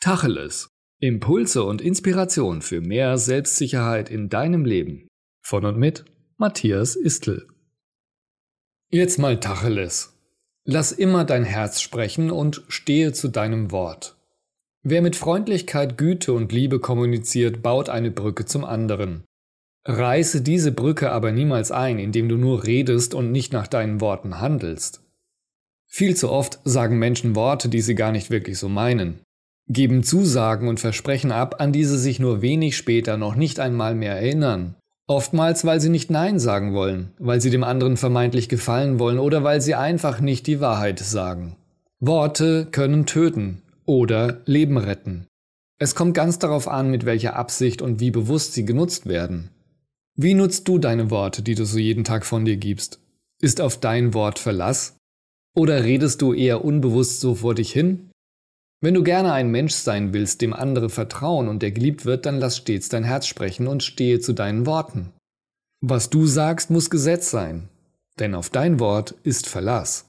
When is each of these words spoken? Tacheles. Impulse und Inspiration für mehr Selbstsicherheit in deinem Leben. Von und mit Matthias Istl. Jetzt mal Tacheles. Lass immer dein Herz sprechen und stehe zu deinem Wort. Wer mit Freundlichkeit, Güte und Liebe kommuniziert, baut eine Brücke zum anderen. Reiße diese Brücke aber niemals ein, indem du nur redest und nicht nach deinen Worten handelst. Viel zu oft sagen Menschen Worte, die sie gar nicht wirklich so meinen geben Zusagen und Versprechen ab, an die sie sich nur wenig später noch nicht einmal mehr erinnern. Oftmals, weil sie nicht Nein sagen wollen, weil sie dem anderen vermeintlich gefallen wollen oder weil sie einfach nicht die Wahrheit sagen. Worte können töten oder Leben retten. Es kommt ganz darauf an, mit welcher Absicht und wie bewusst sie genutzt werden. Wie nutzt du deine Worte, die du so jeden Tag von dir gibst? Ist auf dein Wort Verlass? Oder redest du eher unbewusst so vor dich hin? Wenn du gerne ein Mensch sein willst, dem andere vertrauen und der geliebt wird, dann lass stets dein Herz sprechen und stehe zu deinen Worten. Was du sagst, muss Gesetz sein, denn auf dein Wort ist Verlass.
Tacheles. 0.00 0.70
Impulse 1.00 1.64
und 1.64 1.80
Inspiration 1.80 2.62
für 2.62 2.80
mehr 2.80 3.18
Selbstsicherheit 3.18 4.10
in 4.10 4.28
deinem 4.28 4.64
Leben. 4.64 5.08
Von 5.42 5.64
und 5.64 5.76
mit 5.76 6.04
Matthias 6.36 6.94
Istl. 6.94 7.48
Jetzt 8.90 9.18
mal 9.18 9.40
Tacheles. 9.40 10.16
Lass 10.64 10.92
immer 10.92 11.24
dein 11.24 11.42
Herz 11.42 11.80
sprechen 11.80 12.30
und 12.30 12.62
stehe 12.68 13.12
zu 13.12 13.26
deinem 13.26 13.72
Wort. 13.72 14.16
Wer 14.84 15.02
mit 15.02 15.16
Freundlichkeit, 15.16 15.98
Güte 15.98 16.32
und 16.32 16.52
Liebe 16.52 16.78
kommuniziert, 16.78 17.60
baut 17.60 17.88
eine 17.88 18.12
Brücke 18.12 18.44
zum 18.44 18.64
anderen. 18.64 19.24
Reiße 19.84 20.42
diese 20.42 20.70
Brücke 20.70 21.10
aber 21.10 21.32
niemals 21.32 21.72
ein, 21.72 21.98
indem 21.98 22.28
du 22.28 22.36
nur 22.36 22.64
redest 22.64 23.14
und 23.14 23.32
nicht 23.32 23.52
nach 23.52 23.66
deinen 23.66 24.00
Worten 24.00 24.40
handelst. 24.40 25.02
Viel 25.88 26.14
zu 26.14 26.30
oft 26.30 26.60
sagen 26.62 27.00
Menschen 27.00 27.34
Worte, 27.34 27.68
die 27.68 27.80
sie 27.80 27.96
gar 27.96 28.12
nicht 28.12 28.30
wirklich 28.30 28.58
so 28.60 28.68
meinen 28.68 29.22
geben 29.68 30.02
Zusagen 30.02 30.68
und 30.68 30.80
Versprechen 30.80 31.32
ab, 31.32 31.56
an 31.58 31.72
die 31.72 31.84
sie 31.84 31.98
sich 31.98 32.18
nur 32.20 32.42
wenig 32.42 32.76
später 32.76 33.16
noch 33.16 33.34
nicht 33.34 33.60
einmal 33.60 33.94
mehr 33.94 34.16
erinnern. 34.16 34.74
Oftmals, 35.06 35.64
weil 35.64 35.80
sie 35.80 35.88
nicht 35.88 36.10
Nein 36.10 36.38
sagen 36.38 36.74
wollen, 36.74 37.12
weil 37.18 37.40
sie 37.40 37.50
dem 37.50 37.64
anderen 37.64 37.96
vermeintlich 37.96 38.48
gefallen 38.48 38.98
wollen 38.98 39.18
oder 39.18 39.42
weil 39.42 39.60
sie 39.60 39.74
einfach 39.74 40.20
nicht 40.20 40.46
die 40.46 40.60
Wahrheit 40.60 40.98
sagen. 40.98 41.56
Worte 42.00 42.66
können 42.70 43.06
töten 43.06 43.62
oder 43.86 44.42
Leben 44.44 44.76
retten. 44.76 45.26
Es 45.78 45.94
kommt 45.94 46.14
ganz 46.14 46.38
darauf 46.38 46.68
an, 46.68 46.90
mit 46.90 47.06
welcher 47.06 47.36
Absicht 47.36 47.80
und 47.80 48.00
wie 48.00 48.10
bewusst 48.10 48.52
sie 48.52 48.64
genutzt 48.64 49.06
werden. 49.06 49.50
Wie 50.14 50.34
nutzt 50.34 50.66
du 50.68 50.78
deine 50.78 51.10
Worte, 51.10 51.42
die 51.42 51.54
du 51.54 51.64
so 51.64 51.78
jeden 51.78 52.04
Tag 52.04 52.26
von 52.26 52.44
dir 52.44 52.56
gibst? 52.56 53.00
Ist 53.40 53.60
auf 53.60 53.78
dein 53.78 54.12
Wort 54.14 54.38
Verlass? 54.38 54.96
Oder 55.54 55.84
redest 55.84 56.20
du 56.20 56.34
eher 56.34 56.64
unbewusst 56.64 57.20
so 57.20 57.36
vor 57.36 57.54
dich 57.54 57.72
hin? 57.72 58.07
Wenn 58.80 58.94
du 58.94 59.02
gerne 59.02 59.32
ein 59.32 59.50
Mensch 59.50 59.74
sein 59.74 60.12
willst, 60.12 60.40
dem 60.40 60.52
andere 60.52 60.88
vertrauen 60.88 61.48
und 61.48 61.62
der 61.62 61.72
geliebt 61.72 62.04
wird, 62.04 62.26
dann 62.26 62.38
lass 62.38 62.58
stets 62.58 62.88
dein 62.88 63.04
Herz 63.04 63.26
sprechen 63.26 63.66
und 63.66 63.82
stehe 63.82 64.20
zu 64.20 64.32
deinen 64.32 64.66
Worten. 64.66 65.12
Was 65.80 66.10
du 66.10 66.26
sagst, 66.26 66.70
muss 66.70 66.90
Gesetz 66.90 67.30
sein, 67.30 67.68
denn 68.18 68.34
auf 68.34 68.50
dein 68.50 68.78
Wort 68.78 69.14
ist 69.24 69.48
Verlass. 69.48 70.07